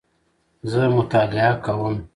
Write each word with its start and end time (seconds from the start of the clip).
زه 0.71 0.81
مطالعه 0.95 1.49
کوم 1.65 1.95